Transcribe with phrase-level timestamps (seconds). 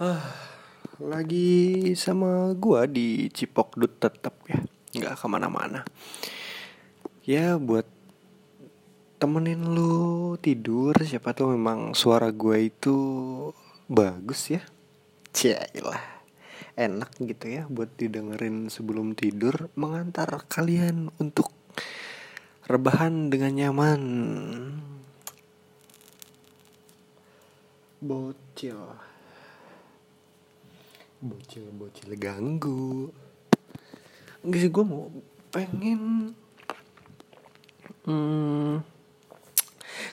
[0.00, 0.32] Ah,
[0.96, 4.56] lagi sama gua di Cipokdut tetap ya,
[4.96, 5.84] nggak ke mana-mana.
[7.28, 7.84] Ya buat
[9.20, 12.96] temenin lu tidur, siapa tuh memang suara gua itu
[13.92, 14.64] bagus ya.
[15.36, 16.24] Cailah,
[16.80, 21.52] enak gitu ya buat didengerin sebelum tidur, mengantar kalian untuk
[22.64, 24.02] rebahan dengan nyaman.
[28.00, 29.09] Bocil
[31.20, 33.12] bocil-bocil ganggu.
[34.40, 35.12] Enggak sih gue mau
[35.52, 36.32] pengen
[38.08, 38.80] hmm,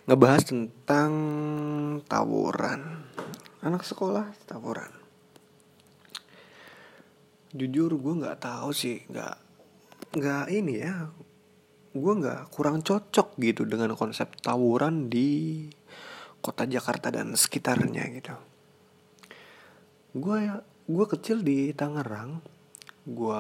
[0.04, 1.12] ngebahas tentang
[2.12, 3.08] tawuran.
[3.64, 4.92] Anak sekolah tawuran.
[7.56, 9.36] Jujur gue nggak tahu sih nggak
[10.08, 11.08] nggak ini ya
[11.98, 15.66] gue nggak kurang cocok gitu dengan konsep tawuran di
[16.44, 18.36] kota Jakarta dan sekitarnya gitu.
[20.14, 20.48] Gue
[20.88, 22.40] gue kecil di Tangerang
[23.04, 23.40] gue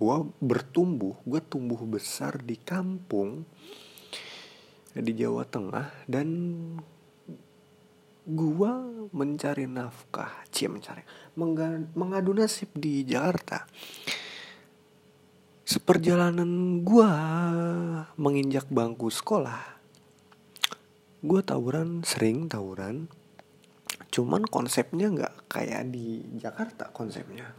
[0.00, 3.44] gue bertumbuh gue tumbuh besar di kampung
[4.96, 6.28] di Jawa Tengah dan
[8.24, 8.72] gue
[9.12, 11.04] mencari nafkah cie mencari
[11.92, 13.68] mengadu nasib di Jakarta.
[15.68, 17.10] Seperjalanan gue
[18.16, 19.74] menginjak bangku sekolah
[21.24, 23.08] gue tawuran sering tawuran
[24.14, 27.50] cuman konsepnya nggak kayak di Jakarta konsepnya.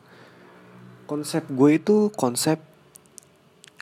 [1.04, 2.64] Konsep gue itu konsep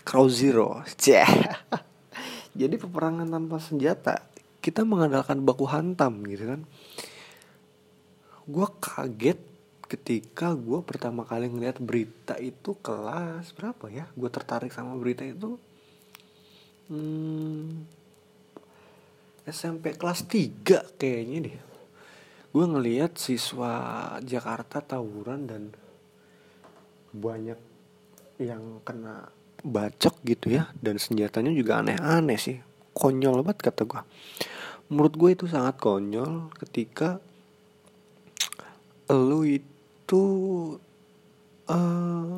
[0.01, 0.81] crow zero.
[2.59, 4.25] Jadi peperangan tanpa senjata
[4.57, 6.61] kita mengandalkan baku hantam gitu kan.
[8.49, 9.37] Gue kaget
[9.85, 14.09] ketika gue pertama kali ngeliat berita itu kelas berapa ya?
[14.17, 15.61] Gue tertarik sama berita itu
[16.89, 17.85] hmm,
[19.45, 21.72] SMP kelas 3 kayaknya deh
[22.53, 23.73] gue ngeliat siswa
[24.21, 25.63] Jakarta tawuran dan
[27.13, 27.57] banyak
[28.37, 29.33] yang kena
[29.65, 30.69] bacok gitu ya.
[30.77, 32.57] Dan senjatanya juga aneh-aneh sih.
[32.93, 34.01] Konyol banget kata gue
[34.93, 37.17] menurut gue itu sangat konyol ketika
[39.09, 40.23] lu itu
[41.65, 42.37] uh,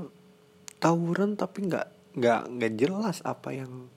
[0.79, 3.91] tawuran tapi nggak nggak nggak jelas apa yang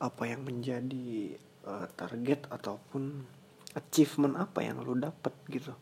[0.00, 1.36] apa yang menjadi
[1.68, 3.20] uh, target ataupun
[3.74, 5.72] achievement apa yang lo dapet gitu.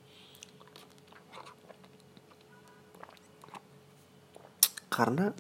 [4.92, 5.30] Karena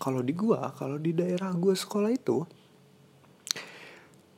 [0.00, 2.46] kalau di gua kalau di daerah gua sekolah itu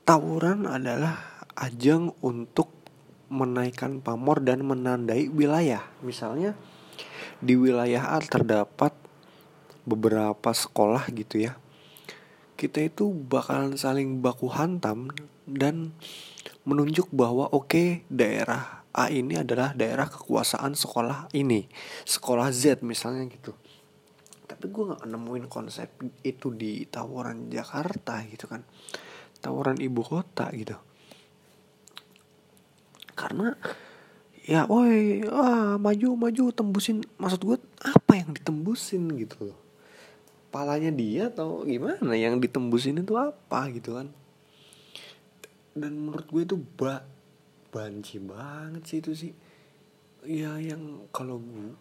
[0.03, 2.73] tawuran adalah ajang untuk
[3.29, 5.85] menaikkan pamor dan menandai wilayah.
[6.01, 6.57] Misalnya
[7.39, 8.97] di wilayah A terdapat
[9.85, 11.57] beberapa sekolah gitu ya.
[12.59, 15.13] Kita itu bakalan saling baku hantam
[15.49, 15.97] dan
[16.69, 21.65] menunjuk bahwa oke okay, daerah A ini adalah daerah kekuasaan sekolah ini
[22.05, 23.57] sekolah Z misalnya gitu.
[24.49, 25.89] Tapi gue nggak nemuin konsep
[26.25, 28.65] itu di tawuran Jakarta gitu kan
[29.39, 30.77] tawuran ibu kota gitu.
[33.15, 33.55] Karena
[34.45, 39.59] ya woi ah maju maju tembusin maksud gue apa yang ditembusin gitu loh?
[40.49, 44.09] Palanya dia atau gimana yang ditembusin itu apa gitu kan
[45.79, 47.03] dan menurut gue itu ba
[47.69, 49.33] banci banget sih itu sih.
[50.27, 51.73] Ya yang kalau gue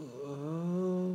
[0.00, 1.12] uh,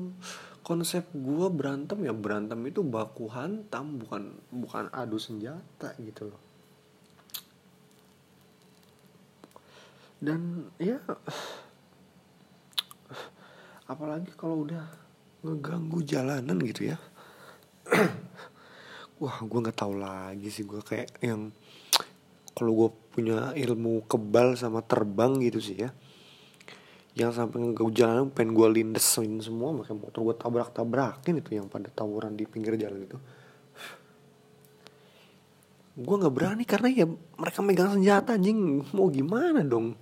[0.62, 6.42] konsep gue berantem ya berantem itu baku hantam bukan bukan adu senjata gitu loh.
[10.18, 10.98] Dan ya
[13.88, 14.86] apalagi kalau udah
[15.42, 16.98] ngeganggu jalanan gitu ya.
[19.22, 21.50] Wah gue nggak tahu lagi sih gue kayak yang
[22.58, 25.94] kalau gue punya ilmu kebal sama terbang gitu sih ya
[27.18, 31.66] yang sampai ngeganggu jalan pengen gue lindesin semua makanya motor gue tabrak tabrakin itu yang
[31.66, 33.18] pada tawuran di pinggir jalan itu.
[35.98, 38.86] Gue nggak berani karena ya mereka megang senjata anjing.
[38.94, 39.98] Mau gimana dong?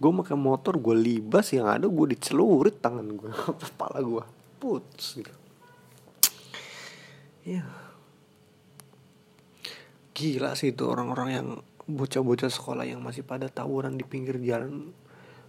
[0.00, 3.28] Gue makan motor gue libas yang ada gue dicelurit tangan gue
[3.68, 4.24] kepala gue
[4.56, 5.32] putus gitu.
[7.44, 7.91] Ya
[10.12, 11.48] gila sih itu orang-orang yang
[11.88, 14.92] bocah-bocah sekolah yang masih pada tawuran di pinggir jalan.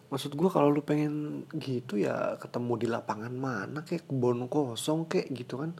[0.10, 5.30] Maksud gue kalau lu pengen gitu ya ketemu di lapangan mana kayak kebun kosong kayak
[5.34, 5.72] gitu kan.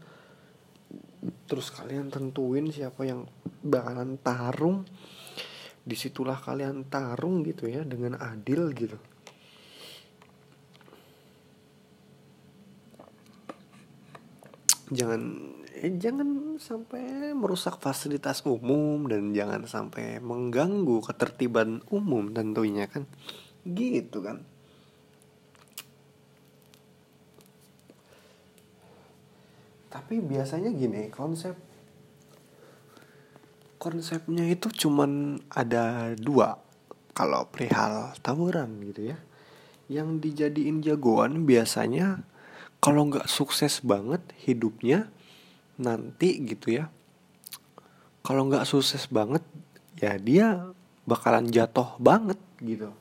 [1.48, 3.26] Terus kalian tentuin siapa yang
[3.64, 4.86] bakalan tarung.
[5.84, 9.13] Di situlah kalian tarung gitu ya dengan adil gitu
[14.94, 15.22] jangan
[15.84, 23.10] eh, jangan sampai merusak fasilitas umum dan jangan sampai mengganggu ketertiban umum tentunya kan.
[23.66, 24.46] Gitu kan.
[29.94, 31.54] Tapi biasanya gini konsep
[33.78, 36.56] konsepnya itu cuman ada dua
[37.14, 39.18] kalau perihal tawuran gitu ya.
[39.92, 42.26] Yang dijadiin jagoan biasanya
[42.84, 45.08] kalau nggak sukses banget hidupnya
[45.80, 46.92] nanti gitu ya
[48.28, 49.44] kalau nggak sukses banget
[50.00, 50.68] ya dia
[51.08, 52.92] bakalan jatuh banget gitu.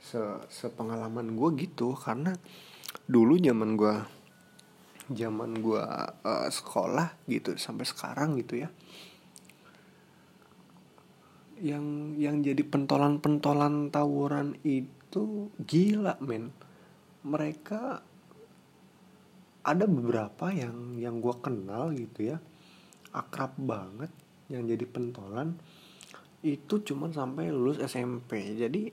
[0.00, 2.36] Se sepengalaman gue gitu karena
[3.08, 3.96] dulu zaman gue
[5.12, 5.84] zaman gue
[6.24, 8.68] uh, sekolah gitu sampai sekarang gitu ya
[11.62, 16.50] yang yang jadi pentolan-pentolan tawuran itu gila men.
[17.22, 18.02] Mereka
[19.62, 22.38] ada beberapa yang yang gue kenal gitu ya
[23.14, 24.10] akrab banget
[24.50, 25.56] yang jadi pentolan
[26.42, 28.90] itu cuman sampai lulus SMP jadi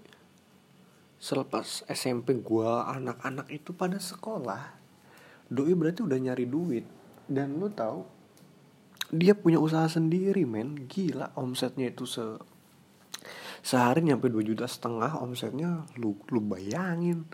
[1.19, 4.80] selepas SMP gue anak-anak itu pada sekolah
[5.50, 6.86] doi berarti udah nyari duit.
[7.25, 8.06] Dan lo tau
[9.10, 10.86] dia punya usaha sendiri men.
[10.86, 12.38] Gila omsetnya itu se
[13.60, 17.25] sehari nyampe 2 juta setengah omsetnya lu lu bayangin.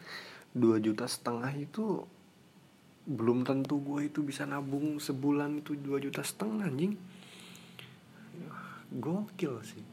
[0.56, 2.08] 2 juta setengah itu
[3.06, 6.98] belum tentu gue itu bisa nabung sebulan itu 2 juta setengah anjing.
[8.90, 9.86] Gokil sih.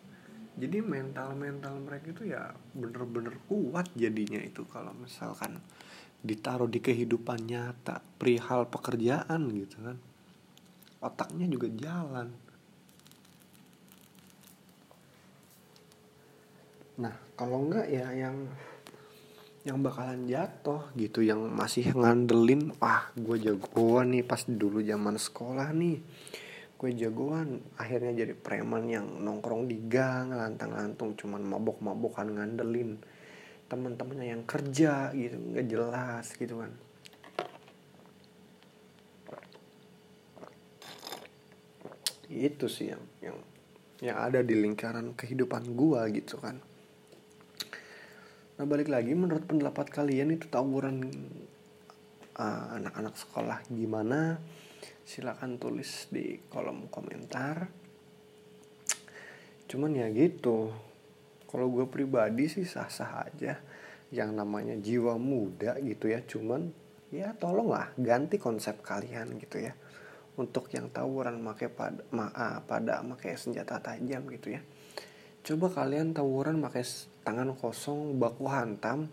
[0.53, 5.61] Jadi mental mental mereka itu ya bener-bener kuat jadinya itu kalau misalkan
[6.21, 9.97] ditaruh di kehidupan nyata perihal pekerjaan gitu kan.
[11.03, 12.29] Otaknya juga jalan.
[17.01, 18.49] Nah kalau enggak ya yang
[19.63, 25.71] yang bakalan jatuh gitu yang masih ngandelin wah gue jagoan nih pas dulu zaman sekolah
[25.71, 26.03] nih.
[26.75, 27.63] Gue jagoan.
[27.79, 32.99] Akhirnya jadi preman yang nongkrong di gang lantang-lantung cuman mabok-mabokan ngandelin
[33.71, 36.73] teman-temannya yang kerja gitu nggak jelas gitu kan.
[42.27, 43.39] Itu sih yang yang
[44.03, 46.59] yang ada di lingkaran kehidupan gua gitu kan
[48.63, 51.03] Nah balik lagi menurut pendapat kalian itu tawuran
[52.39, 54.39] uh, anak-anak sekolah gimana?
[55.03, 57.67] Silahkan tulis di kolom komentar.
[59.67, 60.71] Cuman ya gitu.
[61.51, 63.59] Kalau gue pribadi sih sah-sah aja.
[64.15, 66.23] Yang namanya jiwa muda gitu ya.
[66.23, 66.71] Cuman
[67.11, 69.75] ya tolonglah ganti konsep kalian gitu ya.
[70.39, 72.31] Untuk yang tawuran pakai pada ma,
[72.63, 74.63] pada pakai senjata tajam gitu ya
[75.43, 76.87] coba kalian tawuran pakai
[77.23, 79.11] tangan kosong baku hantam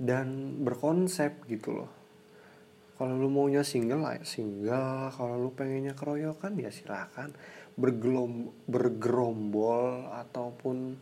[0.00, 1.90] dan berkonsep gitu loh.
[2.98, 5.14] Kalau lu maunya single lah single.
[5.14, 7.30] Kalau lu pengennya keroyokan ya silakan.
[7.78, 10.98] Bergelom bergerombol ataupun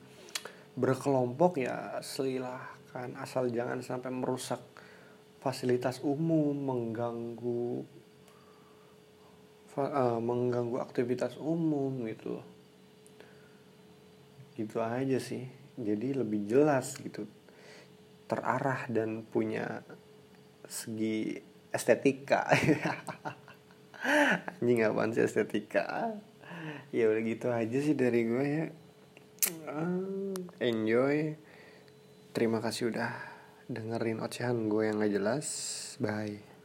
[0.77, 4.61] berkelompok ya silahkan asal jangan sampai merusak
[5.41, 7.81] fasilitas umum mengganggu
[9.81, 12.45] uh, mengganggu aktivitas umum gitu
[14.57, 17.29] gitu aja sih jadi lebih jelas gitu.
[18.27, 19.87] Terarah dan punya
[20.67, 21.39] segi
[21.71, 22.49] estetika.
[24.59, 26.17] Anjing apaan sih estetika?
[26.91, 28.67] Ya udah gitu aja sih dari gue ya.
[29.71, 31.39] Ah, enjoy.
[32.35, 33.15] Terima kasih udah
[33.71, 35.47] dengerin ocehan gue yang gak jelas.
[36.03, 36.56] Bye